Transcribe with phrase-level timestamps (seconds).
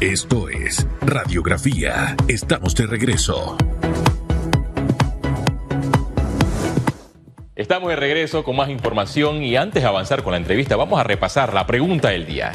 [0.00, 2.16] Esto es Radiografía.
[2.26, 3.56] Estamos de regreso.
[7.54, 11.04] Estamos de regreso con más información y antes de avanzar con la entrevista vamos a
[11.04, 12.52] repasar la pregunta del día.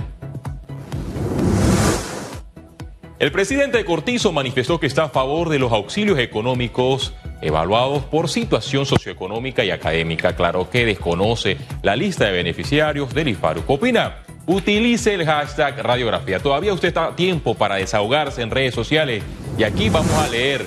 [3.19, 8.27] El presidente de Cortizo manifestó que está a favor de los auxilios económicos evaluados por
[8.27, 10.35] situación socioeconómica y académica.
[10.35, 13.65] Claro que desconoce la lista de beneficiarios del IFARU.
[13.65, 14.23] ¿Qué opina?
[14.51, 16.39] Utilice el hashtag radiografía.
[16.39, 19.23] Todavía usted está a tiempo para desahogarse en redes sociales
[19.55, 20.65] y aquí vamos a leer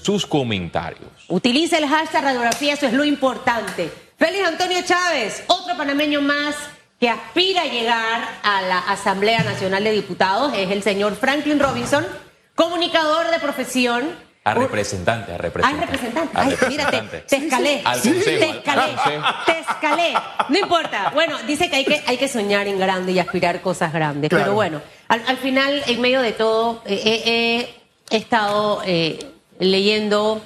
[0.00, 1.10] sus comentarios.
[1.26, 3.90] Utilice el hashtag radiografía, eso es lo importante.
[4.16, 6.54] Félix Antonio Chávez, otro panameño más
[7.00, 12.06] que aspira a llegar a la Asamblea Nacional de Diputados, es el señor Franklin Robinson,
[12.54, 14.12] comunicador de profesión.
[14.46, 15.84] A representante, a representante.
[15.84, 16.32] A representante.
[16.34, 17.80] Ay, mírate, te escalé.
[17.82, 18.92] Al consejo, te al escalé.
[18.94, 19.22] consejo.
[19.46, 20.12] Te escalé.
[20.50, 21.10] No importa.
[21.14, 24.28] Bueno, dice que hay que, hay que soñar en grande y aspirar cosas grandes.
[24.28, 24.44] Claro.
[24.44, 27.74] Pero bueno, al, al final, en medio de todo, eh, eh,
[28.10, 29.18] he estado eh,
[29.58, 30.42] leyendo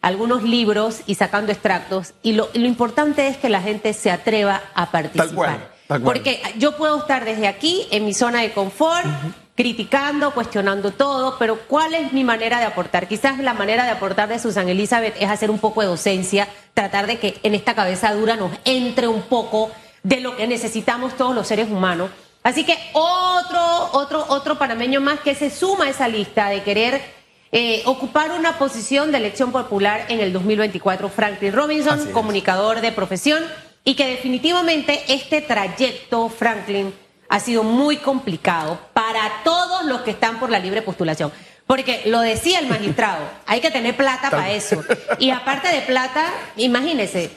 [0.00, 2.14] algunos libros y sacando extractos.
[2.22, 5.26] Y lo, lo importante es que la gente se atreva a participar.
[5.28, 6.14] Tal cual, tal cual.
[6.14, 9.06] Porque yo puedo estar desde aquí, en mi zona de confort,
[9.54, 13.06] criticando, cuestionando todo, pero ¿cuál es mi manera de aportar?
[13.06, 17.06] Quizás la manera de aportar de Susan Elizabeth es hacer un poco de docencia, tratar
[17.06, 19.70] de que en esta cabeza dura nos entre un poco
[20.02, 22.10] de lo que necesitamos todos los seres humanos.
[22.42, 27.00] Así que otro, otro, otro panameño más que se suma a esa lista de querer
[27.52, 33.44] eh, ocupar una posición de elección popular en el 2024, Franklin Robinson, comunicador de profesión,
[33.84, 36.94] y que definitivamente este trayecto, Franklin,
[37.32, 41.32] ha sido muy complicado para todos los que están por la libre postulación.
[41.66, 44.84] Porque lo decía el magistrado, hay que tener plata para eso.
[45.18, 47.30] Y aparte de plata, imagínese,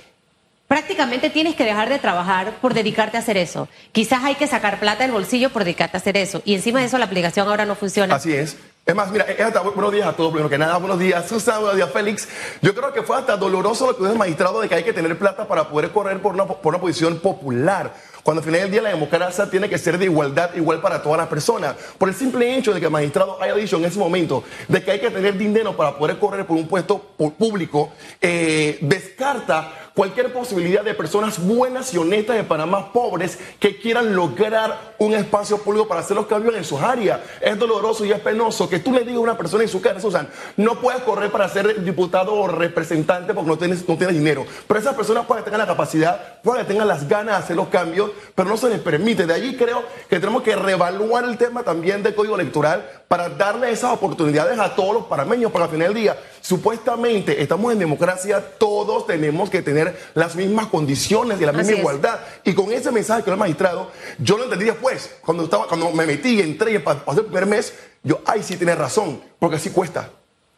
[0.68, 3.70] prácticamente tienes que dejar de trabajar por dedicarte a hacer eso.
[3.94, 6.42] Quizás hay que sacar plata del bolsillo por dedicarte a hacer eso.
[6.44, 8.16] Y encima de eso la aplicación ahora no funciona.
[8.16, 8.58] Así es.
[8.86, 11.58] Es más, mira, es hasta- buenos días a todos, primero que nada, buenos días, Susana,
[11.60, 12.28] buenos días, Félix.
[12.62, 14.94] Yo creo que fue hasta doloroso lo que dijo el magistrado de que hay que
[14.94, 17.94] tener plata para poder correr por una, por una posición popular.
[18.26, 21.20] Cuando al final del día la democracia tiene que ser de igualdad, igual para todas
[21.20, 21.76] las personas.
[22.00, 24.90] Por el simple hecho de que el magistrado haya dicho en ese momento de que
[24.90, 30.34] hay que tener dinero para poder correr por un puesto pu- público, eh, descarta cualquier
[30.34, 35.88] posibilidad de personas buenas y honestas de Panamá pobres que quieran lograr un espacio público
[35.88, 37.22] para hacer los cambios en sus áreas.
[37.40, 40.02] Es doloroso y es penoso que tú le digas a una persona en su cara,
[40.02, 44.46] Susan, no puedes correr para ser diputado o representante porque no tienes, no tienes dinero.
[44.68, 48.12] Pero esas personas pueden tener la capacidad, pueden tener las ganas de hacer los cambios,
[48.36, 49.26] pero no se les permite.
[49.26, 53.72] De allí creo que tenemos que reevaluar el tema también del código electoral para darle
[53.72, 58.44] esas oportunidades a todos los parameños, porque al final del día, supuestamente estamos en democracia,
[58.58, 61.80] todos tenemos que tener las mismas condiciones y la Así misma es.
[61.80, 62.20] igualdad.
[62.44, 66.06] Y con ese mensaje que el magistrado, yo lo entendí después, cuando, estaba, cuando me
[66.06, 67.74] metí y entré y pa- pasé el primer mes,
[68.04, 70.10] yo, ay, sí tienes razón, porque sí cuesta.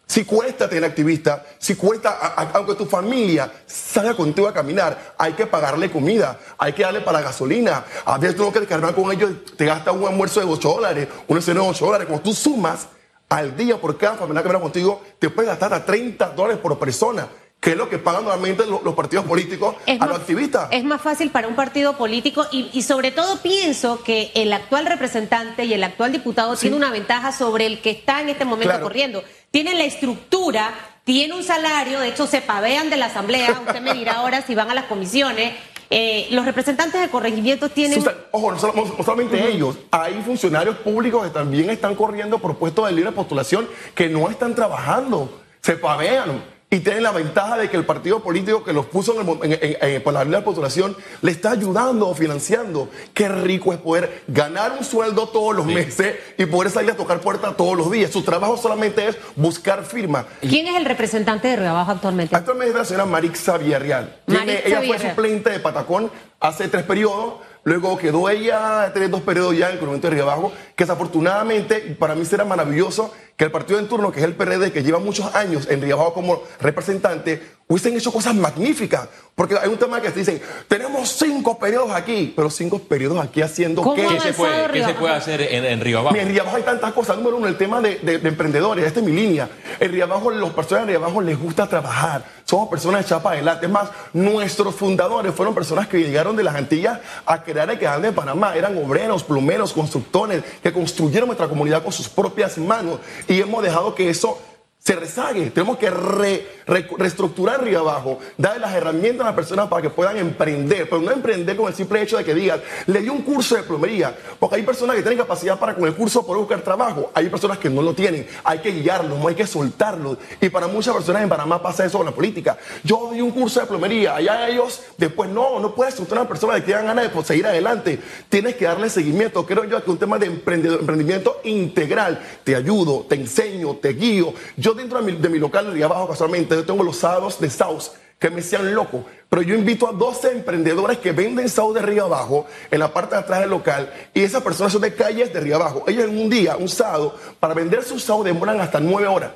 [0.08, 5.16] Si cuesta tener activista, si cuesta, a- a- aunque tu familia salga contigo a caminar,
[5.18, 7.84] hay que pagarle comida, hay que darle para gasolina.
[8.06, 11.08] A veces tú no quieres cargar con ellos, te gastas un almuerzo de 8 dólares,
[11.28, 12.08] una cena de 8 dólares.
[12.08, 12.88] Cuando tú sumas
[13.30, 16.80] al día por cada familia que viene contigo, te puedes gastar hasta 30 dólares por
[16.80, 17.28] persona,
[17.60, 20.70] que es lo que pagan normalmente los, los partidos políticos a los activistas.
[20.72, 24.86] es más fácil para un partido político y, y sobre todo pienso que el actual
[24.86, 28.70] representante y el actual diputado tiene una ventaja sobre el que está en este momento
[28.70, 28.84] Claro.
[28.84, 29.24] corriendo.
[29.52, 33.94] Tiene la estructura, tiene un salario, de hecho se pavean de la asamblea, usted me
[33.94, 35.54] dirá ahora si van a las comisiones.
[35.90, 38.04] Eh, los representantes de corregimiento tienen...
[38.32, 38.60] Ojo, no
[39.04, 44.10] solamente ellos, hay funcionarios públicos que también están corriendo por puestos de libre postulación que
[44.10, 48.74] no están trabajando, se pavean y tienen la ventaja de que el partido político que
[48.74, 52.90] los puso en el en- en- por la libre postulación le está ayudando o financiando.
[53.14, 57.22] Qué rico es poder ganar un sueldo todos los meses y poder salir a tocar
[57.22, 58.12] puertas todos los días.
[58.12, 60.26] Su trabajo solamente es buscar firmas.
[60.42, 62.36] ¿Quién es el representante de Rebajo actualmente?
[62.36, 64.18] Actualmente es la señora Marixa Villarreal.
[64.28, 65.10] Ella fue Villarreal.
[65.16, 66.12] suplente de Patacón
[66.42, 67.36] hace tres periodos.
[67.64, 71.80] Luego quedó ella, tiene dos periodos ya en el Corregimiento de Río Abajo, que desafortunadamente
[72.00, 75.00] para mí será maravilloso que el partido en turno, que es el PRD, que lleva
[75.00, 79.10] muchos años en Río Abajo como representante, hubiesen hecho cosas magníficas.
[79.36, 83.42] Porque hay un tema que se dicen, tenemos cinco periodos aquí, pero cinco periodos aquí
[83.44, 84.08] haciendo ¿Cómo qué?
[84.08, 86.16] ¿Qué se puede, qué se puede hacer en, en Río Abajo?
[86.16, 87.18] En Río Abajo hay tantas cosas.
[87.18, 88.86] Número uno, el tema de, de- de emprendedores.
[88.86, 89.48] Esta es mi línea.
[89.80, 92.24] En Río Abajo, los personas de Río Abajo les gusta trabajar.
[92.50, 93.66] Somos personas de chapa adelante.
[93.66, 98.02] Es más, nuestros fundadores fueron personas que llegaron de las Antillas a crear el Quejal
[98.02, 98.56] de Panamá.
[98.56, 103.00] Eran obreros, plumeros, constructores, que construyeron nuestra comunidad con sus propias manos.
[103.28, 104.40] Y hemos dejado que eso
[104.88, 105.52] se rezague.
[105.52, 110.88] Tenemos que reestructurar Río Abajo, darle las herramientas a las personas para que puedan emprender,
[110.90, 113.64] pero no emprender con el simple hecho de que digan, le di un curso de
[113.64, 117.28] plomería, porque hay personas que tienen capacidad para con el curso poder buscar trabajo, hay
[117.28, 120.20] personas que no lo tienen, hay que guiarlos, hay que soltarlos.
[120.40, 122.58] Y para muchas personas en Panamá pasa eso con la política.
[122.82, 126.30] Yo di un curso de plomería, allá ellos, después no, no puedes soltar a una
[126.30, 128.00] persona que tengan ganas de seguir adelante,
[128.30, 129.46] tienes que darle seguimiento.
[129.46, 134.34] Creo yo que un tema de emprendimiento integral, te ayudo, te enseño, te guío.
[134.56, 137.50] Yo dentro de mi, de mi local de abajo, casualmente, yo tengo los sábados de
[137.50, 139.06] South que me sean loco.
[139.30, 143.16] Pero yo invito a 12 emprendedores que venden South de Río Abajo, en la parte
[143.16, 145.84] de atrás del local, y esas personas son de calles de Río Abajo.
[145.88, 149.32] Ellos en un día, un sábado, para vender su South demoran hasta 9 horas.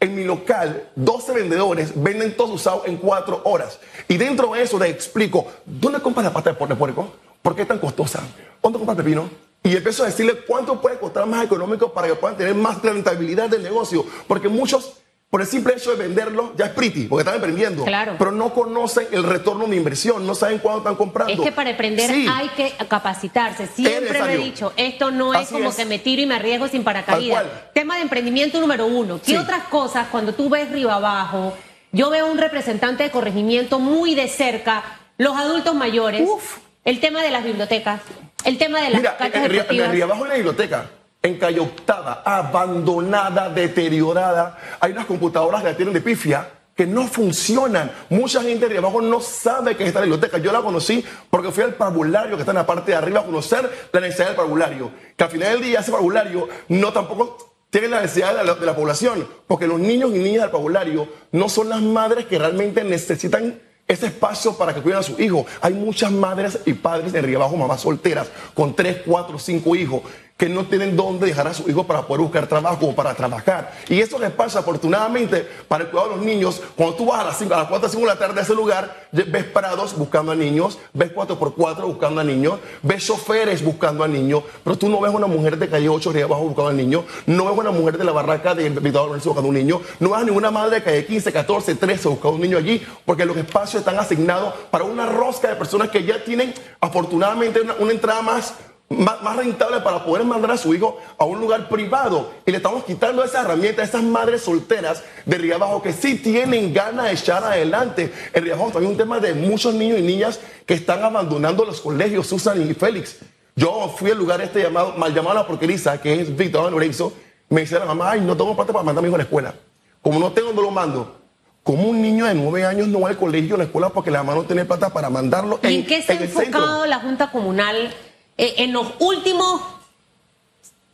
[0.00, 3.78] En mi local, 12 vendedores venden todo su South en 4 horas.
[4.06, 7.12] Y dentro de eso les explico, ¿dónde compras la pasta de puerco?
[7.42, 8.20] ¿Por qué es tan costosa?
[8.62, 9.47] ¿Dónde compras pepino?
[9.62, 13.48] Y empiezo a decirle cuánto puede costar más económico para que puedan tener más rentabilidad
[13.50, 14.04] del negocio.
[14.26, 14.94] Porque muchos,
[15.30, 17.84] por el simple hecho de venderlo, ya es pretty, porque están emprendiendo.
[17.84, 18.14] Claro.
[18.18, 21.32] Pero no conocen el retorno de inversión, no saben cuándo están comprando.
[21.32, 22.26] Es que para emprender Sí.
[22.32, 23.66] hay que capacitarse.
[23.66, 25.76] Siempre lo he dicho, esto no es Así como es.
[25.76, 27.44] que me tiro y me arriesgo sin paracaídas.
[27.74, 29.18] Tema de emprendimiento número uno.
[29.20, 29.36] ¿Qué Sí.
[29.36, 31.52] otras cosas, cuando tú ves Río Abajo,
[31.92, 36.58] yo veo un representante de corregimiento muy de cerca, los adultos mayores, Uf.
[36.88, 38.00] El tema de las bibliotecas,
[38.46, 39.86] el tema de las Mira, canchas en, deportivas.
[39.88, 40.90] en Río Abajo en la biblioteca,
[41.22, 47.06] en calle Octava, abandonada, deteriorada, hay unas computadoras que la tienen de pifia que no
[47.06, 47.92] funcionan.
[48.08, 50.38] Mucha gente de Río Abajo no sabe que es esta biblioteca.
[50.38, 53.24] Yo la conocí porque fui al parvulario que está en la parte de arriba a
[53.24, 54.90] conocer la necesidad del parvulario.
[55.14, 58.64] Que al final del día ese parvulario no tampoco tiene la necesidad de la, de
[58.64, 62.82] la población, porque los niños y niñas del parvulario no son las madres que realmente
[62.82, 65.46] necesitan ese espacio para que cuiden a sus hijos.
[65.62, 70.02] Hay muchas madres y padres en Río Abajo, mamás solteras, con tres, cuatro, cinco hijos,
[70.38, 73.72] que no tienen dónde dejar a sus hijos para poder buscar trabajo o para trabajar.
[73.88, 76.62] Y eso les pasa, afortunadamente, para el cuidado de los niños.
[76.76, 78.54] Cuando tú vas a las, cinco, a las 4 5 de la tarde a ese
[78.54, 84.08] lugar, ves parados buscando a niños, ves 4x4 buscando a niños, ves choferes buscando a
[84.08, 87.02] niños, pero tú no ves una mujer de calle 8 Río Abajo buscando a niños,
[87.26, 90.10] no ves una mujer de la barraca de Vitador Lorenzo buscando a un niño, no
[90.10, 93.24] ves a ninguna madre de calle 15, 14, 13 buscando a un niño allí, porque
[93.24, 97.90] los espacios están asignados para una rosca de personas que ya tienen, afortunadamente, una, una
[97.90, 98.54] entrada más
[98.88, 102.30] más, más rentable para poder mandar a su hijo a un lugar privado.
[102.46, 106.16] Y le estamos quitando esa herramienta a esas madres solteras de Río Abajo que sí
[106.16, 108.12] tienen ganas de echar adelante.
[108.32, 111.64] En Río Abajo también hay un tema de muchos niños y niñas que están abandonando
[111.64, 113.16] los colegios, Susan y Félix.
[113.54, 117.12] Yo fui al lugar este llamado, mal llamado La Porqueriza, que es Víctor Lorenzo.
[117.50, 119.24] Me dice la mamá, ay, no tengo plata para mandar a mi hijo a la
[119.24, 119.54] escuela.
[120.00, 121.16] Como no tengo, no lo mando.
[121.62, 124.22] Como un niño de nueve años no va al colegio, a la escuela, porque la
[124.22, 126.40] mamá no tiene plata para mandarlo ¿Y en qué se ha centro?
[126.40, 127.92] enfocado la Junta Comunal
[128.38, 129.60] eh, en los últimos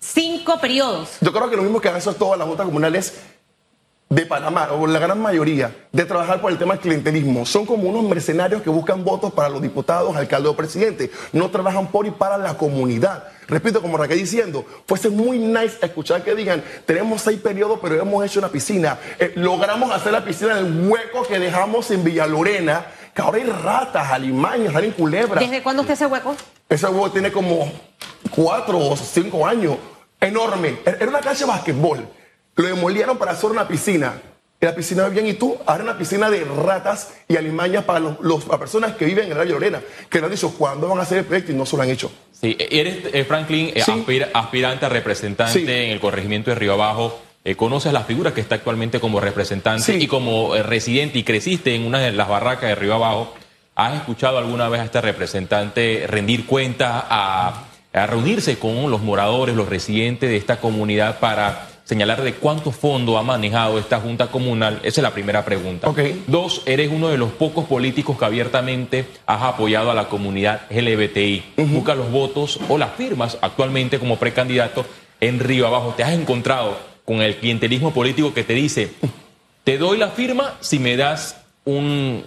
[0.01, 1.19] cinco periodos?
[1.21, 3.15] Yo creo que lo mismo que han hecho todas las juntas comunales
[4.09, 7.45] de Panamá, o la gran mayoría, de trabajar por el tema del clientelismo.
[7.47, 11.11] Son como unos mercenarios que buscan votos para los diputados, alcaldes o presidentes.
[11.33, 13.25] No trabajan por y para la comunidad.
[13.49, 18.25] Repito, como Raquel diciendo, fuese muy nice escuchar que digan, tenemos seis periodos, pero hemos
[18.25, 18.99] hecho una piscina.
[19.19, 23.45] Eh, logramos hacer la piscina en el hueco que dejamos en Villalorena, que ahora hay
[23.45, 25.41] ratas, alimañas, salen culebras.
[25.41, 26.37] ¿Desde cuándo está ese hueco?
[26.75, 27.71] Ese huevo tiene como
[28.31, 29.77] cuatro o cinco años.
[30.21, 30.77] Enorme.
[30.85, 32.07] Era una cancha de basquetbol.
[32.57, 34.21] Lo demolieron para hacer una piscina.
[34.61, 38.01] Y la piscina de bien y tú, ahora una piscina de ratas y alimañas para
[38.01, 40.89] los, los- las personas que viven en el área Lorena, que nos han dicho cuándo
[40.89, 42.11] van a hacer el proyecto y no se lo han hecho.
[42.33, 43.93] Sí, eres eh, Franklin, eh, Sí.
[43.93, 45.65] aspira- aspirante a representante Sí.
[45.71, 47.21] en el corregimiento de Río Abajo.
[47.45, 49.99] Eh, conoces la figura que está actualmente como representante Sí.
[50.05, 53.35] y como eh, residente y creciste en una de las barracas de Río Abajo.
[53.77, 59.57] ¿Has escuchado alguna vez a este representante rendir cuentas, a, a reunirse con los moradores,
[59.57, 64.81] los residentes de esta comunidad para señalar de cuánto fondo ha manejado esta junta comunal?
[64.85, 65.89] Esa es la primera pregunta.
[65.89, 65.99] Ok.
[66.29, 71.55] Dos, eres uno de los pocos políticos que abiertamente has apoyado a la comunidad LGBTI.
[71.57, 74.87] Busca los votos o las firmas actualmente como precandidato
[75.21, 75.95] en Río Abajo.
[75.97, 78.91] ¿Te has encontrado con el clientelismo político que te dice,
[79.63, 82.25] te doy la firma si me das un,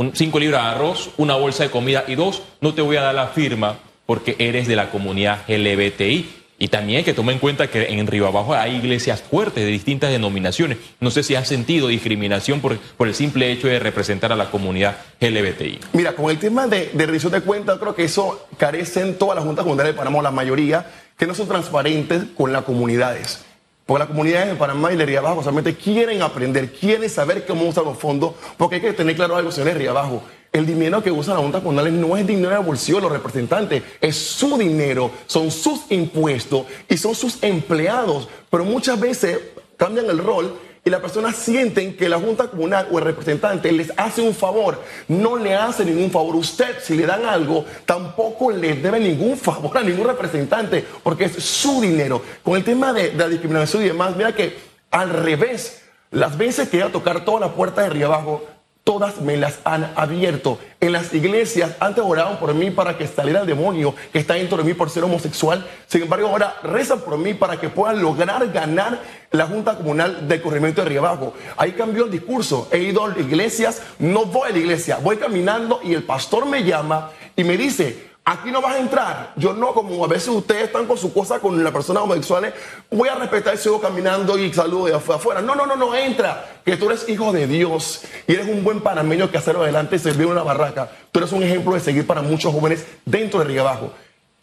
[0.00, 3.02] un cinco libras de arroz, una bolsa de comida y dos, no te voy a
[3.02, 3.76] dar la firma
[4.06, 6.36] porque eres de la comunidad LGBTI?
[6.58, 10.10] Y también que tomar en cuenta que en Río Abajo hay iglesias fuertes de distintas
[10.10, 10.78] denominaciones.
[11.00, 14.96] No sé si has sentido discriminación por, el simple hecho de representar a la comunidad
[15.20, 15.80] LGBTI.
[15.92, 19.64] Mira, con el tema de, rendición de cuentas, creo que eso carecen todas las juntas
[19.64, 23.44] comunales de Panamá, la mayoría, que no son transparentes con las comunidades.
[23.90, 27.66] Porque las comunidades de Panamá y de Río Abajo solamente quieren aprender, quieren saber cómo
[27.68, 30.22] usan los fondos, porque hay que tener claro algo, señores Río Abajo.
[30.52, 33.82] El dinero que usan las juntas comunales no es dinero del bolsillo de los representantes,
[34.00, 38.28] es su dinero, son sus impuestos y son sus empleados.
[38.48, 39.40] Pero muchas veces
[39.76, 40.54] cambian el rol
[40.84, 44.82] y las personas sienten que la Junta Comunal o el representante les hace un favor.
[45.08, 46.36] No le hace ningún favor.
[46.36, 51.32] Usted, si le dan algo, tampoco le debe ningún favor a ningún representante, porque es
[51.42, 52.22] su dinero.
[52.42, 54.56] Con el tema de, de la discriminación y demás, mira que
[54.90, 58.46] al revés, las veces que iba a tocar toda la puerta de Río Abajo,
[58.90, 60.58] todas me las han abierto.
[60.80, 64.58] En las iglesias antes oraban por mí para que saliera el demonio que está dentro
[64.58, 65.64] de mí por ser homosexual.
[65.86, 70.42] Sin embargo, ahora rezan por mí para que puedan lograr ganar la Junta Comunal de
[70.42, 71.34] Corrimiento de Río Abajo.
[71.56, 72.68] Ahí cambió el discurso.
[72.72, 76.64] He ido a iglesias, no voy a la iglesia, voy caminando y el pastor me
[76.64, 79.32] llama y me dice, Aquí no vas a entrar.
[79.34, 82.54] Yo no, como a veces ustedes están con su cosa con las personas homosexuales,
[82.88, 85.42] voy a respetar y sigo caminando y saludo de afuera.
[85.42, 86.60] No, no, no, no, entra.
[86.64, 89.98] Que tú eres hijo de Dios y eres un buen panameño que hacer adelante y
[89.98, 90.92] servir en una barraca.
[91.10, 93.92] Tú eres un ejemplo de seguir para muchos jóvenes dentro de Río Abajo.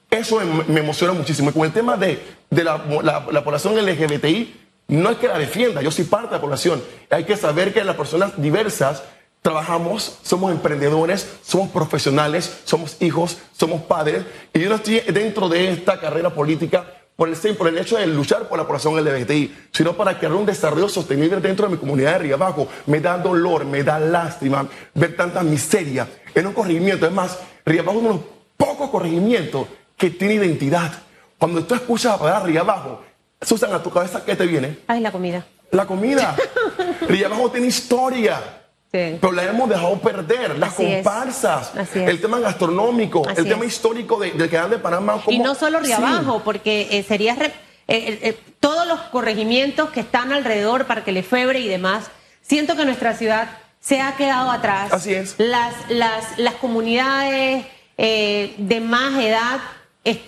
[0.09, 1.51] Eso me, emociona muchísimo.
[1.51, 2.83] Y con el tema de, la,
[3.31, 6.83] la población LGBTI, no es que la defienda, yo soy parte de la población.
[7.09, 9.03] Hay que saber que las personas diversas
[9.47, 14.25] trabajamos, somos emprendedores, somos profesionales, somos hijos, somos padres.
[14.53, 16.85] Y yo no estoy dentro de esta carrera política
[17.15, 20.45] por el, por el hecho de luchar por la población LGBTI, sino para crear un
[20.45, 22.67] desarrollo sostenible dentro de mi comunidad de Río Abajo.
[22.87, 27.05] Me da dolor, me da lástima ver tanta miseria en un corregimiento.
[27.05, 28.25] Es más, Río Abajo es uno de los
[28.57, 30.91] pocos corregimientos que tiene identidad.
[31.37, 33.01] Cuando tú escuchas a Río Abajo,
[33.41, 34.79] Susan, a tu cabeza, ¿qué te viene?
[34.87, 35.45] Ay, la comida.
[35.71, 36.35] La comida.
[37.07, 38.56] Río Abajo tiene historia.
[38.89, 44.69] Pero la hemos dejado perder, las comparsas, el tema gastronómico, el tema histórico de, canal
[44.69, 45.21] de Panamá.
[45.27, 47.51] y no solo Río Abajo, porque eh, sería eh,
[47.87, 52.05] eh, todos los corregimientos que están alrededor, Parque Lefebre y demás,
[52.41, 53.49] siento que nuestra ciudad
[53.81, 54.93] se ha quedado atrás.
[54.93, 55.35] Así es.
[55.37, 57.65] Las, las, las comunidades
[57.97, 59.59] de más edad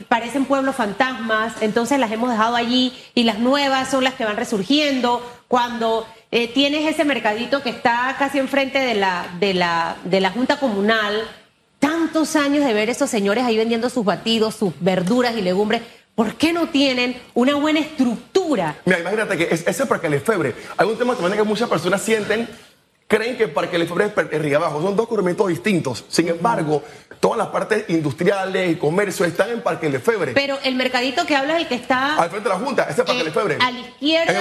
[0.10, 4.36] parecen pueblos fantasmas, entonces las hemos dejado allí y las nuevas son las que van
[4.36, 5.26] resurgiendo.
[5.48, 10.30] Cuando eh, tienes ese mercadito que está casi enfrente de la, de, la, de la
[10.32, 11.24] Junta Comunal.
[11.80, 15.82] Tantos años de ver esos señores ahí vendiendo sus batidos, sus verduras y legumbres.
[16.14, 18.76] ¿Por qué no tienen una buena estructura?
[18.86, 22.50] Mira, imagínate que ese Parque Lefebre, hay un tema también que muchas personas sienten,
[23.08, 26.04] creen que Parque Lefebre es Río Abajo, son dos corrimientos distintos.
[26.10, 26.84] Sin embargo,
[27.22, 30.34] todas las partes industriales y comercio están en Parque Lefebre.
[30.34, 32.18] Pero el mercadito que habla es el que está...
[32.18, 33.58] Al frente de la Junta, ese es Parque eh, Lefebre.
[33.62, 34.34] A la izquierda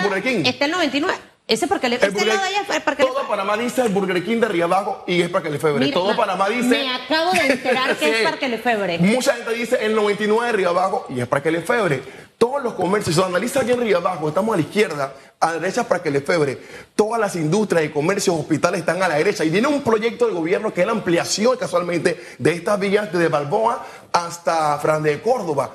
[0.44, 1.18] está el 99.
[1.48, 4.48] Ese porque le el Burger, lado allá porque Todo Panamá dice el Burger King de
[4.48, 5.90] Río Abajo y es Parque Lefebre.
[5.90, 6.68] todo Panamá dice.
[6.68, 8.98] Me acabo de enterar que es Parque Lefebre.
[8.98, 12.02] Mucha gente dice el 99 de Río Abajo y es Parque Lefebre.
[12.36, 15.46] Todos los comercios, si se analiza aquí en Río Abajo, estamos a la izquierda, a
[15.46, 16.58] la derecha es Parque Lefebre.
[16.94, 19.42] Todas las industrias y comercios, hospitales están a la derecha.
[19.42, 23.28] Y viene un proyecto del gobierno que es la ampliación casualmente de estas vías desde
[23.28, 25.74] Balboa hasta Fran de Córdoba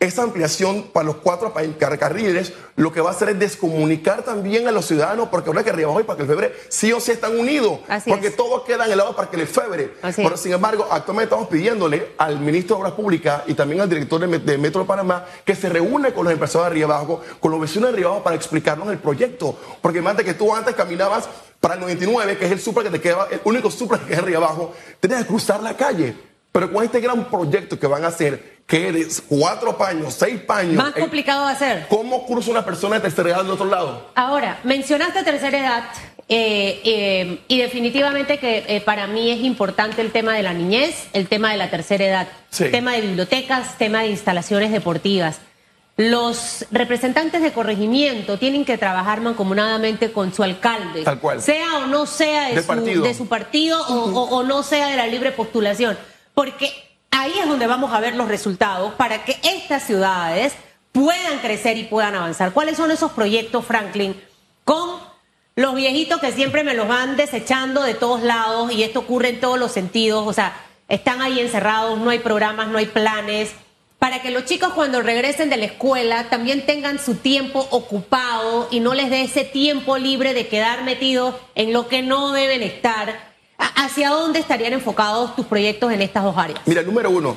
[0.00, 4.72] esa ampliación para los cuatro carriles lo que va a hacer es descomunicar también a
[4.72, 7.80] los ciudadanos, porque ahora que Río Abajo y Parque Lefebre sí o sí están unidos,
[8.06, 9.92] porque todos quedan en el lado de Parque Lefebre.
[10.16, 14.18] Pero sin embargo, actualmente estamos pidiéndole al ministro de Obras Públicas y también al director
[14.18, 17.60] de, Metro de Panamá que se reúne con los empresarios de Río Abajo, con los
[17.60, 19.54] vecinos de Río Abajo para explicarnos el proyecto.
[19.82, 21.28] Porque imagínate que tú antes caminabas
[21.60, 24.18] para el 99, que es el super que te queda, el único super que es
[24.18, 26.29] en Río Abajo, tenías que cruzar la calle.
[26.52, 30.74] Pero con este gran proyecto que van a hacer, que eres cuatro paños, seis paños.
[30.74, 31.86] Más complicado de hacer.
[31.88, 34.10] ¿Cómo cruza una persona de tercera edad del otro lado?
[34.14, 35.84] Ahora, mencionaste tercera edad
[36.28, 41.08] eh, eh, y definitivamente que eh, para mí es importante el tema de la niñez,
[41.12, 42.28] el tema de la tercera edad,
[42.58, 45.40] el tema de bibliotecas, tema de instalaciones deportivas.
[45.96, 51.42] Los representantes de corregimiento tienen que trabajar mancomunadamente con su alcalde, Tal cual.
[51.42, 52.62] sea o no sea de,
[53.12, 55.98] su, partido, o no sea de la libre postulación,
[56.40, 56.72] porque
[57.10, 60.54] ahí es donde vamos a ver los resultados para que estas ciudades
[60.90, 62.54] puedan crecer y puedan avanzar.
[62.54, 64.18] ¿Cuáles son esos proyectos, Franklin?
[64.64, 65.00] Con
[65.54, 69.40] los viejitos que siempre me los van desechando de todos lados y esto ocurre en
[69.40, 73.50] todos los sentidos, o sea, están ahí encerrados, no hay programas, no hay planes,
[73.98, 78.80] para que los chicos cuando regresen de la escuela también tengan su tiempo ocupado y
[78.80, 83.29] no les dé ese tiempo libre de quedar metidos en lo que no deben estar
[83.60, 86.60] ¿Hacia dónde estarían enfocados tus proyectos en estas dos áreas?
[86.64, 87.36] Mira, número uno,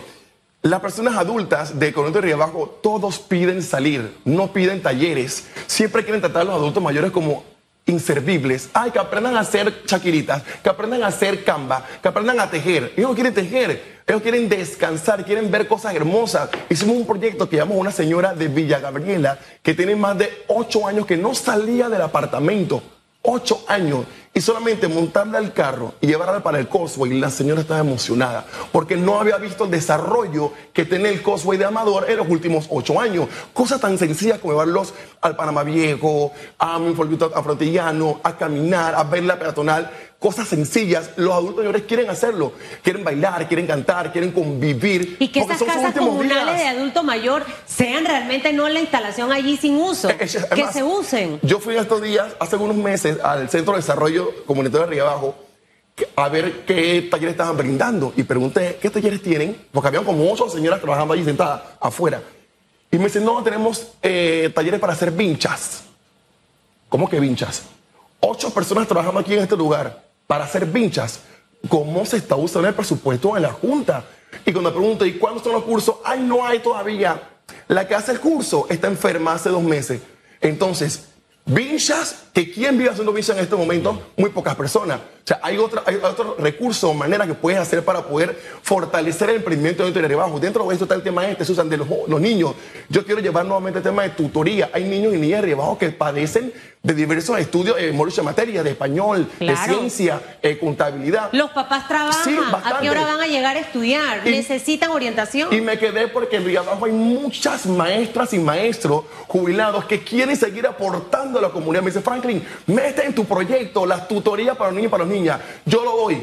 [0.62, 5.48] las personas adultas de Coronel de Río Abajo, todos piden salir, no piden talleres.
[5.68, 7.44] Siempre quieren tratar a los adultos mayores como
[7.86, 8.70] inservibles.
[8.74, 12.94] Ay, que aprendan a hacer chaquiritas, que aprendan a hacer camba, que aprendan a tejer.
[12.96, 16.50] Ellos no quieren tejer, ellos quieren descansar, quieren ver cosas hermosas.
[16.70, 20.88] Hicimos un proyecto que llamamos una señora de Villa Gabriela que tiene más de ocho
[20.88, 22.82] años que no salía del apartamento
[23.24, 27.80] ocho años y solamente montarle al carro y llevarla para el Causeway, la señora estaba
[27.80, 32.28] emocionada porque no había visto el desarrollo que tiene el Causeway de Amador en los
[32.28, 33.28] últimos ocho años.
[33.54, 39.24] Cosas tan sencillas como llevarlos al Panamá Viejo, a a Frontillano, a caminar, a ver
[39.24, 39.90] la peatonal
[40.24, 42.54] cosas sencillas, los adultos mayores quieren hacerlo.
[42.82, 45.18] Quieren bailar, quieren cantar, quieren convivir.
[45.20, 49.76] Y que esas casas comunales de adulto mayor sean realmente no la instalación allí sin
[49.76, 51.40] uso, eh, que se usen.
[51.42, 55.36] Yo fui estos días, hace unos meses, al Centro de Desarrollo Comunitario de Río Abajo
[56.16, 60.50] a ver qué talleres estaban brindando y pregunté qué talleres tienen, porque habían como ocho
[60.50, 62.24] señoras trabajando allí sentadas afuera.
[62.90, 65.84] Y me dicen, no, tenemos eh, talleres para hacer vinchas.
[66.88, 67.64] ¿Cómo que vinchas?
[68.22, 71.22] Ocho personas trabajando aquí en este lugar para hacer vinchas.
[71.70, 74.06] ¿Cómo se está usando el presupuesto en la Junta?
[74.46, 75.96] Y cuando pregunto, ¿y cuándo son los cursos?
[76.04, 77.30] Ay, no hay todavía.
[77.68, 80.02] La que hace el curso está enferma hace dos meses.
[80.42, 81.06] Entonces,
[81.46, 84.12] vinchas, que quién vive haciendo vinchas en este momento?
[84.18, 85.00] Muy pocas personas.
[85.00, 89.30] O sea, hay, otra, hay otro recurso o manera que puedes hacer para poder fortalecer
[89.30, 90.40] el emprendimiento dentro de Bajo.
[90.40, 91.88] Dentro de esto está el tema este, Susan, de los,
[92.20, 92.56] niños.
[92.90, 94.70] Yo quiero llevar nuevamente el tema de tutoría.
[94.74, 96.54] Hay niños y niñas de Bajo que padecen
[96.84, 101.30] de diversos estudios en eh, de materia, de español, de ciencia, eh, contabilidad.
[101.32, 102.56] Los papás trabajan.
[102.62, 104.26] ¿A qué hora van a llegar a estudiar?
[104.26, 105.54] Necesitan orientación.
[105.54, 110.68] Y me quedé porque en Abajo hay muchas maestras y maestros jubilados que quieren seguir
[110.68, 111.84] aportando a la comunidad.
[111.84, 115.14] Me dice, Franklin, mete en tu proyecto las tutorías para los niños y para los
[115.14, 115.40] niñas.
[115.66, 116.22] Yo lo doy.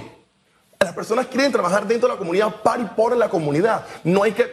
[0.79, 3.87] Las personas quieren trabajar dentro de la comunidad para y por la comunidad.
[4.05, 4.53] No hay que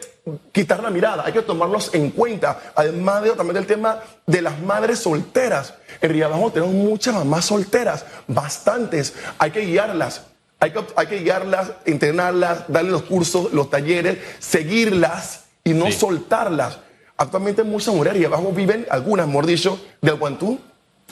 [0.52, 2.60] quitar la mirada, hay que tomarlos en cuenta.
[2.76, 5.74] Además de también del tema de las madres solteras.
[6.02, 9.14] En Río Abajo tenemos muchas mamás solteras, bastantes.
[9.38, 10.24] Hay que guiarlas.
[10.60, 16.80] Hay que, hay que guiarlas, entrenarlas, darle los cursos, los talleres, seguirlas y no soltarlas.
[17.16, 20.60] Actualmente muchas mujeres y abajo viven, algunas, mejor dicho, del guantú,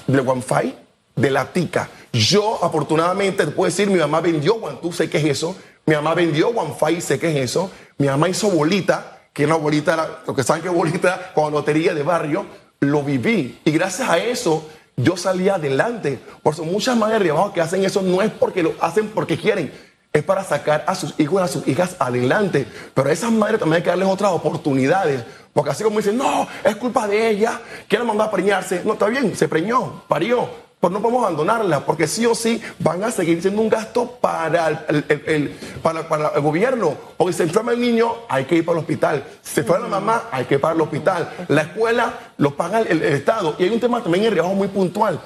[0.08, 0.76] del guanfay,
[1.16, 1.90] de la tica.
[2.12, 5.56] Yo, afortunadamente, te puedo decir, mi mamá vendió guantú, sé qué es eso.
[5.86, 7.72] Mi mamá vendió guanfay, sé qué es eso.
[7.98, 11.94] Mi mamá hizo bolita, que una bolita era, lo que saben que bolita, con lotería
[11.94, 12.46] de barrio,
[12.80, 13.60] lo viví.
[13.64, 16.20] Y gracias a eso, yo salí adelante.
[16.42, 19.38] Por eso muchas madres de abajo que hacen eso no es porque lo hacen porque
[19.38, 19.72] quieren,
[20.12, 22.66] es para sacar a sus hijos y a sus hijas adelante.
[22.94, 25.24] Pero a esas madres también hay que darles otras oportunidades.
[25.54, 28.82] Porque así como dicen, no, es culpa de ella, que la mandó a preñarse.
[28.84, 30.65] No, está bien, se preñó, parió.
[30.86, 34.86] Pero no podemos abandonarla, porque sí o sí van a seguir siendo un gasto para
[34.88, 36.96] el, para, el gobierno.
[37.18, 39.24] Porque si se enferma el niño, hay que ir para el hospital.
[39.42, 41.28] Si se enferma la mamá, hay que ir para el hospital.
[41.48, 43.56] La escuela lo paga el, Estado.
[43.58, 45.20] Y hay un tema también en Río Abajo muy puntual.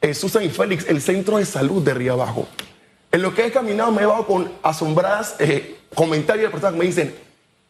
[0.00, 2.48] Eh, Susan y Félix, el centro de salud de Río Abajo.
[3.12, 6.78] En lo que he caminado me he dado con asombradas eh, comentarios de personas que
[6.80, 7.14] me dicen,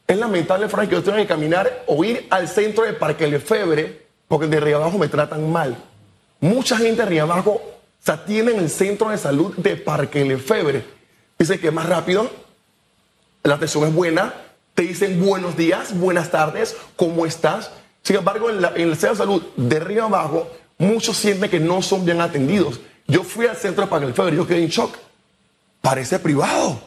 [0.06, 4.06] es lamentable, Frank, que yo tenga que caminar o ir al centro de Parque Lefebre
[4.28, 5.76] porque de Río Abajo me tratan mal.
[6.44, 7.62] Mucha gente de Río Abajo
[8.00, 10.84] se atiende en el centro de salud de Parque Lefebre.
[11.38, 12.30] Dice que es más rápido,
[13.44, 14.34] la atención es buena,
[14.74, 17.70] te dicen buenos días, buenas tardes, ¿cómo estás?
[18.02, 22.04] Sin embargo, en, el centro de salud de Río Abajo, muchos sienten que no son
[22.04, 22.78] bien atendidos.
[23.06, 24.98] Yo fui al centro de Parque Lefebre yo quedé en shock.
[25.80, 26.78] Parece privado.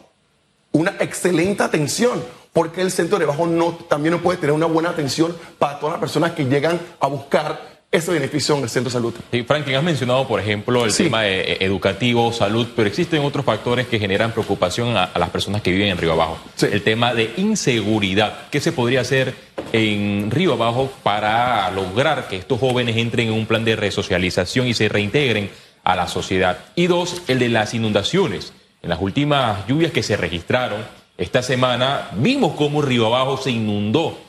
[0.72, 4.91] Una excelente atención porque el centro de bajo no, también no puede tener una buena
[4.91, 8.93] atención para todas las personas que llegan a buscar ese beneficio en el centro de
[8.93, 9.13] salud.
[9.32, 13.88] Y Franklin, has mencionado, por ejemplo, el tema eh, educativo, salud, pero existen otros factores
[13.88, 16.38] que generan preocupación a, las personas que viven en Río Abajo.
[16.62, 18.50] El tema de inseguridad.
[18.52, 19.34] ¿Qué se podría hacer
[19.71, 24.73] en Río Abajo para lograr que estos jóvenes entren en un plan de resocialización y
[24.73, 25.50] se reintegren
[25.84, 26.60] a la sociedad?
[26.76, 28.54] Y dos, el de las inundaciones.
[28.84, 30.82] En las últimas lluvias que se registraron,
[31.17, 34.27] esta semana vimos cómo Río Abajo se inundó.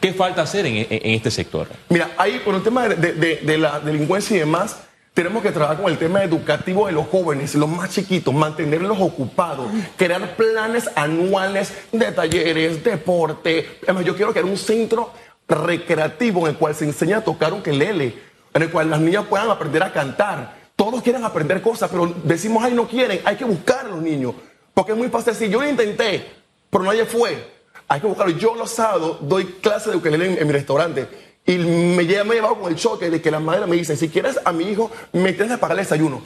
[0.00, 1.68] ¿Qué falta hacer en, este sector?
[1.88, 4.78] Mira, ahí con el tema de, la delincuencia y demás,
[5.14, 9.68] tenemos que trabajar con el tema educativo de los jóvenes, los más chiquitos, mantenerlos ocupados,
[9.96, 13.78] crear planes anuales de talleres, deporte.
[13.84, 15.12] Además, yo quiero crear un centro
[15.48, 18.14] recreativo en el cual se enseña a tocar un quelele,
[18.52, 20.56] en el cual las niñas puedan aprender a cantar.
[20.76, 24.34] Todos quieren aprender cosas, pero decimos, ay, no quieren, hay que buscar a los niños.
[24.74, 26.26] Porque es muy fácil decir, yo lo intenté,
[26.68, 27.55] pero nadie fue.
[27.88, 28.36] Hay que buscarlo.
[28.36, 31.08] Yo los sábados doy clases de ukelele en, mi restaurante.
[31.46, 34.08] Y me, me he llevado con el choque de que la madre me dice, si
[34.08, 36.22] quieres a mi hijo, me tienes que pagar el desayuno.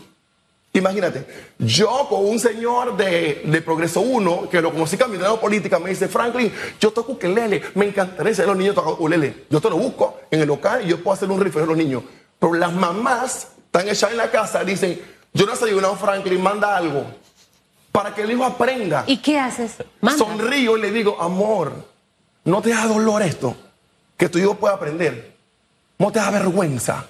[0.73, 1.27] Imagínate,
[1.59, 6.07] yo con un señor de, de Progreso 1, que lo conocí caminando política, me dice,
[6.07, 9.47] Franklin, yo toco ukelele, me encantaría ser los niños tocan ukelele.
[9.51, 11.77] Yo te lo busco en el local y yo puedo hacer un rifle a los
[11.77, 12.05] niños.
[12.39, 15.01] Pero las mamás están echadas en la casa, dicen,
[15.35, 17.05] yo no he desayunado Franklin, manda algo
[17.93, 19.05] para que el hijo aprenda.
[19.07, 19.77] ¿Y qué haces?
[20.17, 21.73] Sonrío y le digo, amor,
[22.45, 23.57] no te da dolor esto,
[24.17, 25.35] que tu hijo pueda aprender.
[25.99, 27.07] No te da vergüenza.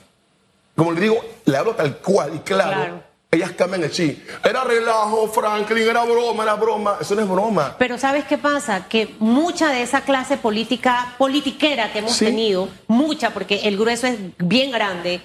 [0.77, 2.71] como le digo, le hablo tal cual y claro.
[2.73, 3.11] Claro.
[3.33, 4.21] Ellas cambian el chi.
[4.43, 6.97] Era relajo, Franklin, era broma, era broma.
[7.01, 7.77] Eso no es broma.
[7.79, 8.89] Pero ¿sabes qué pasa?
[8.89, 12.25] Que mucha de esa clase política, politiquera que hemos Sí.
[12.25, 15.21] tenido, mucha, porque el grueso es bien grande,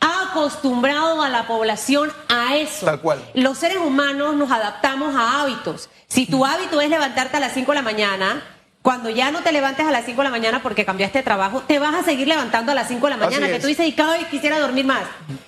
[0.00, 2.86] ha acostumbrado a la población a eso.
[2.86, 3.22] Tal cual.
[3.34, 5.88] Los seres humanos nos adaptamos a hábitos.
[6.08, 8.42] Si tu hábito es levantarte a las 5 de la mañana,
[8.82, 11.62] cuando ya no te levantes a las 5 de la mañana porque cambiaste de trabajo,
[11.66, 13.86] te vas a seguir levantando a las 5 de la Así mañana, que tú dices,
[13.86, 15.02] y cada vez quisiera dormir más.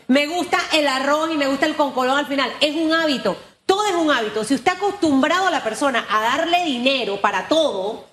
[0.06, 2.52] Me gusta el arroz y me gusta el concolón al final.
[2.60, 3.36] Es un hábito.
[3.64, 4.44] Todo es un hábito.
[4.44, 8.11] Si usted ha acostumbrado a la persona a darle dinero para todo,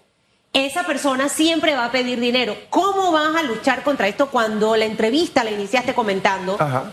[0.53, 2.55] esa persona siempre va a pedir dinero.
[2.69, 6.91] ¿Cómo vas a luchar contra esto cuando la entrevista la iniciaste comentando Ajá.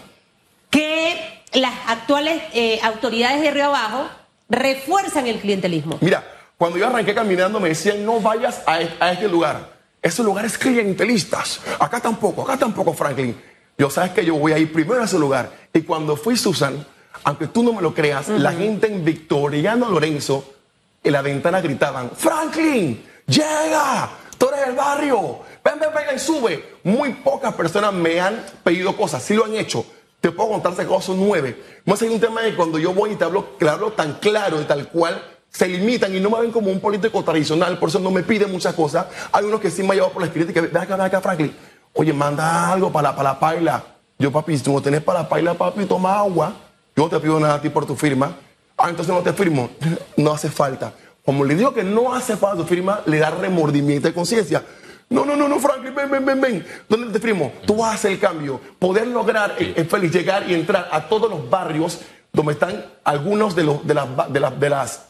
[0.71, 4.09] que las actuales eh, autoridades de Río Abajo
[4.49, 5.99] refuerzan el clientelismo?
[6.01, 6.23] Mira,
[6.59, 9.75] cuando yo arranqué caminando me decían no vayas a, e- a este lugar.
[10.03, 11.61] Esos lugares clientelistas.
[11.81, 13.37] Acá tampoco, acá tampoco, Franklin.
[13.79, 15.51] Yo sabes que yo voy a ir primero a ese lugar.
[15.73, 16.87] Y cuando fui Susan,
[17.25, 20.55] aunque tú no me lo creas, la gente en Victoriano Lorenzo,
[21.03, 26.79] en la ventana gritaban, Franklin, llega, tú eres el barrio, ven, ven, ven y sube.
[26.85, 29.85] Muy pocas personas me han pedido cosas, sí lo han hecho.
[30.21, 31.63] Te puedo contar ese caso nueve.
[31.85, 34.61] Más hay un tema de cuando yo voy y te hablo, te hablo tan claro
[34.61, 37.99] y tal cual, se limitan y no me ven como un político tradicional, por eso
[37.99, 39.07] no me piden muchas cosas.
[39.33, 41.07] Hay unos que sí me han llevado por la escrita y que, ven acá, ven
[41.07, 41.57] acá, Franklin.
[41.95, 43.85] Oye, manda algo para para la paila.
[44.19, 46.53] Yo, papi, si tú no tenés para la paila, papi, toma agua.
[46.95, 48.37] Yo no te pido nada a ti por tu firma.
[48.77, 49.71] Ah, entonces no te firmo.
[50.17, 50.93] No hace falta.
[51.27, 54.63] Como le digo que no hace falta tu firma, le da remordimiento de conciencia.
[55.11, 56.67] No, no, no, no, Franklin, ven, ven, ven, ven.
[56.89, 57.53] ¿Dónde te firmo?
[57.67, 58.61] Tú vas a hacer el cambio.
[58.79, 62.01] Poder lograr, eh, eh, Félix, llegar y entrar a todos los barrios
[62.33, 65.07] donde están algunos de, los, de, las, de, las, de las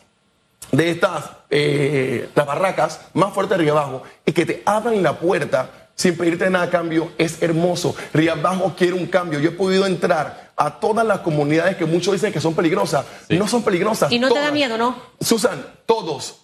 [0.73, 5.19] de estas eh, las barracas más fuertes de Río Abajo y que te abran la
[5.19, 7.95] puerta sin pedirte nada a cambio es hermoso.
[8.15, 9.39] Río Abajo quiere un cambio.
[9.39, 13.05] Yo he podido entrar a todas las comunidades que muchos dicen que son peligrosas.
[13.29, 13.37] Sí.
[13.39, 14.11] No son peligrosas.
[14.11, 14.97] Y no te da miedo, ¿no?
[15.21, 16.37] Susan, todos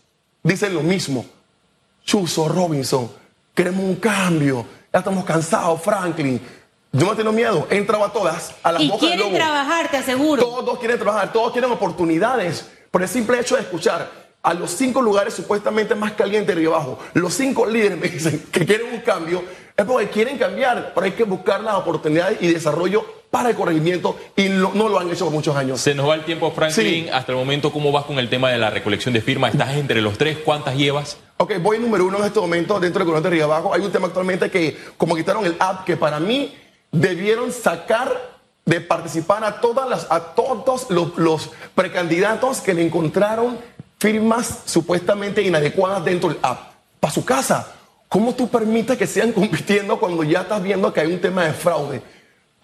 [0.43, 1.25] dicen lo mismo.
[2.05, 3.11] Chuso, Robinson,
[3.55, 4.67] queremos un cambio.
[4.93, 6.41] Ya estamos cansados, Franklin.
[6.93, 7.67] Yo no tengo miedo.
[7.71, 9.37] He entrado a todas, a las Y bocas del quieren lobo.
[9.37, 10.43] trabajar, te aseguro.
[10.43, 12.69] Todos quieren trabajar, todos quieren oportunidades.
[12.91, 14.11] Por el simple hecho de escuchar
[14.43, 18.45] a los cinco lugares supuestamente más calientes de Río Abajo, los cinco líderes me dicen
[18.53, 19.43] que quieren un cambio,
[19.75, 24.15] es porque quieren cambiar, pero hay que buscar las oportunidades y desarrollo para el corregimiento
[24.37, 25.81] y no, no lo han hecho por muchos años.
[25.81, 27.05] Se nos va el tiempo, Franklin.
[27.05, 27.09] Sí.
[27.11, 29.53] Hasta el momento, ¿cómo vas con el tema de la recolección de firmas?
[29.55, 30.37] ¿Estás entre los tres?
[30.45, 31.17] ¿Cuántas llevas?
[31.39, 33.73] Ok, voy número uno en este momento dentro del gobierno de Río Abajo.
[33.73, 36.55] Hay un tema actualmente que, como quitaron el app, que para mí
[36.91, 38.33] debieron sacar
[38.67, 43.59] de participar a, todas las, a todos los, los precandidatos que le encontraron
[43.99, 46.75] firmas supuestamente inadecuadas dentro del app.
[47.01, 47.73] Para su casa.
[48.09, 51.55] ¿Cómo tú permites que sigan compitiendo cuando ya estás viendo que hay un tema de
[51.55, 52.03] fraude?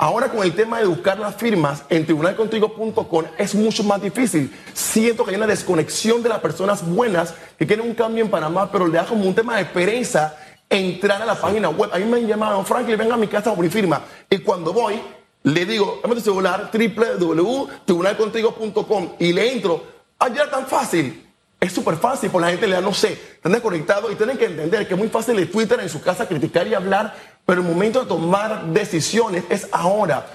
[0.00, 4.56] Ahora con el tema de buscar las firmas en tribunalcontigo.com es mucho más difícil.
[4.72, 8.70] Siento que hay una desconexión de las personas buenas que quieren un cambio en Panamá,
[8.70, 10.36] pero le da como un tema de pereza
[10.70, 11.90] entrar a la página web.
[11.92, 14.02] A mí me han llamado, Franklin, venga a mi casa por mi firma.
[14.30, 15.00] Y cuando voy,
[15.42, 19.82] le digo, dame tu celular, www.tribunalcontigo.com y le entro.
[20.24, 21.28] Es tan fácil.
[21.60, 24.44] Es súper fácil, por la gente le da, no sé, están desconectados y tienen que
[24.44, 27.12] entender que es muy fácil de Twitter en su casa criticar y hablar,
[27.48, 30.26] pero el momento de tomar decisiones es ahora.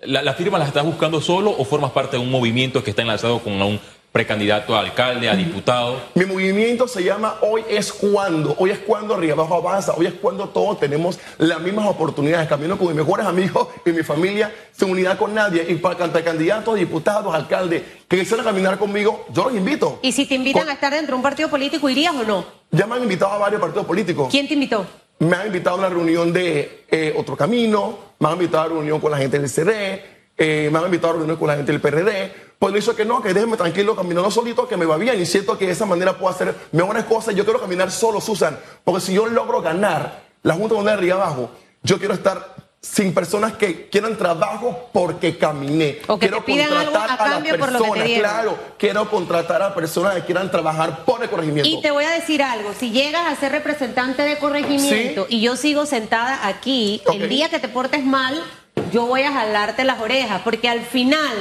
[0.00, 3.02] ¿La, la firma la estás buscando solo o formas parte de un movimiento que está
[3.02, 3.78] enlazado con un
[4.10, 6.00] precandidato a alcalde, a diputado?
[6.14, 8.56] Mi movimiento se llama Hoy es cuando.
[8.58, 9.92] Hoy es cuando Río Abajo avanza.
[9.98, 12.48] Hoy es cuando todos tenemos las mismas oportunidades.
[12.48, 15.66] Camino con mis mejores amigos y mi familia sin unidad con nadie.
[15.68, 19.98] Y para cantar candidatos, diputados, alcaldes que quisieran caminar conmigo, yo los invito.
[20.00, 22.46] Y si te invitan Con- a estar dentro de un partido político, ¿irías o no?
[22.70, 24.28] Ya me han invitado a varios partidos políticos.
[24.30, 24.86] ¿Quién te invitó?
[25.22, 28.74] Me han invitado a una reunión de eh, Otro Camino, me han invitado a una
[28.74, 30.02] reunión con la gente del CD,
[30.36, 32.32] eh, me han invitado a reuniones con la gente del PRD.
[32.58, 35.24] Pues me dicho que no, que déjeme tranquilo caminando solito, que me va bien y
[35.24, 37.36] siento que de esa manera puedo hacer mejores cosas.
[37.36, 41.14] Yo quiero caminar solo, Susan, porque si yo logro ganar la Junta Mundial de Río
[41.14, 41.50] Abajo,
[41.84, 46.00] yo quiero estar sin personas que quieran trabajo porque caminé.
[46.08, 48.30] O que quiero te pidan algo a las cambio por lo que te personas, dieron.
[48.30, 51.68] claro, quiero contratar a personas que quieran trabajar por el corregimiento.
[51.68, 55.56] Y te voy a decir algo, si llegas a ser representante de corregimiento y yo
[55.56, 58.42] sigo sentada aquí, el día que te portes mal,
[58.90, 61.32] yo voy a jalarte las orejas, porque al final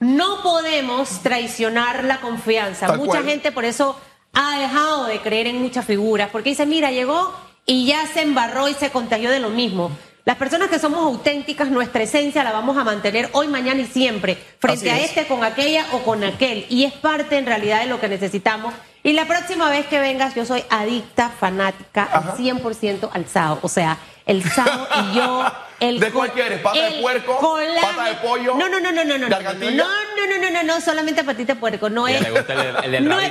[0.00, 2.86] no podemos traicionar la confianza.
[2.86, 3.24] Tal Mucha cual.
[3.24, 4.00] gente por eso
[4.32, 7.34] ha dejado de creer en muchas figuras, porque dice, mira, llegó
[7.66, 9.90] y ya se embarró y se contagió de lo mismo.
[10.26, 14.36] Las personas que somos auténticas, nuestra esencia la vamos a mantener hoy, mañana y siempre,
[14.58, 15.10] frente Así a es.
[15.10, 16.66] este, con aquella o con aquel.
[16.68, 20.34] Y es parte en realidad de lo que necesitamos Y la próxima vez que vengas,
[20.34, 23.60] yo soy adicta, fanática, al 100% al sao.
[23.62, 25.44] O sea, el sao y yo.
[25.78, 26.60] El ¿De cuál quieres?
[26.60, 27.38] ¿Pata de puerco?
[27.80, 28.54] ¿Pata de pollo?
[28.54, 29.28] No, no, no, no, no, no.
[29.28, 31.90] No, no, no, no, no, no, solamente patita de puerco.
[31.90, 32.20] No es.
[32.20, 33.30] le gusta el, del no de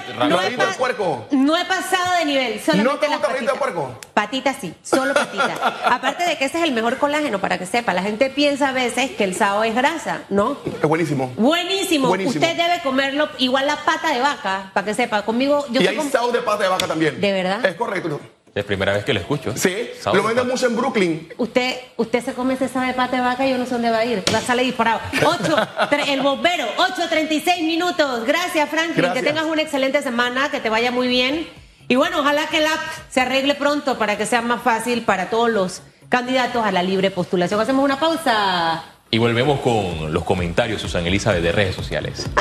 [0.77, 1.27] puerco.
[1.31, 3.73] no he pasado de nivel, solamente ¿No te las gusta rabito de patitas.
[3.73, 3.99] puerco?
[4.13, 5.59] Patitas sí, solo patitas.
[5.85, 7.93] Aparte de que ese es el mejor colágeno, para que sepa.
[7.93, 10.57] La gente piensa a veces que el sao es grasa, ¿no?
[10.65, 11.33] Es buenísimo.
[11.37, 12.07] Buenísimo.
[12.09, 12.45] Buenísimo.
[12.45, 15.23] Usted debe comerlo igual la pata de vaca, para que sepa.
[15.23, 17.19] Conmigo, yo y hay sao de pata de vaca también.
[17.19, 17.65] ¿De verdad?
[17.65, 18.19] Es correcto.
[18.55, 19.53] Es primera vez que lo escucho.
[19.57, 21.27] Sí, lo venden de mucho en Brooklyn.
[21.37, 23.91] Usted, usted se come ese sabe de pata de vaca y yo no sé dónde
[23.91, 24.23] va a ir.
[24.33, 25.01] Va a salir disparado.
[25.25, 25.57] Ocho,
[25.91, 28.25] tre- el bombero, 8.36 minutos.
[28.25, 28.95] Gracias, Franklin.
[28.95, 29.21] Gracias.
[29.23, 31.45] Que tengas una excelente semana, que te vaya muy bien.
[31.89, 35.29] Y bueno, ojalá que el app se arregle pronto para que sea más fácil para
[35.29, 37.59] todos los candidatos a la libre postulación.
[37.59, 38.85] Hacemos una pausa.
[39.11, 42.25] Y volvemos con los comentarios, Susan Elizabeth, de redes sociales.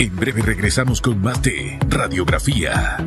[0.00, 2.98] En breve regresamos con más de Radiografía.